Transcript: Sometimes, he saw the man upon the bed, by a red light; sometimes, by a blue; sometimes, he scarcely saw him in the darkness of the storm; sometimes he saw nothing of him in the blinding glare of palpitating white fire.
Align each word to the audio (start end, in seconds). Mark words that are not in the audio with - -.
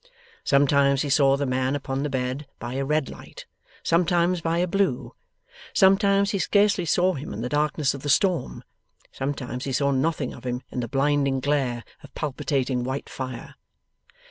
Sometimes, 0.43 1.03
he 1.03 1.11
saw 1.11 1.37
the 1.37 1.45
man 1.45 1.75
upon 1.75 2.01
the 2.01 2.09
bed, 2.09 2.47
by 2.57 2.73
a 2.73 2.83
red 2.83 3.07
light; 3.07 3.45
sometimes, 3.83 4.41
by 4.41 4.57
a 4.57 4.65
blue; 4.65 5.13
sometimes, 5.73 6.31
he 6.31 6.39
scarcely 6.39 6.85
saw 6.85 7.13
him 7.13 7.33
in 7.33 7.41
the 7.41 7.49
darkness 7.49 7.93
of 7.93 8.01
the 8.01 8.09
storm; 8.09 8.63
sometimes 9.11 9.65
he 9.65 9.71
saw 9.71 9.91
nothing 9.91 10.33
of 10.33 10.43
him 10.43 10.63
in 10.71 10.79
the 10.79 10.87
blinding 10.87 11.39
glare 11.39 11.83
of 12.01 12.11
palpitating 12.15 12.83
white 12.83 13.09
fire. 13.09 13.53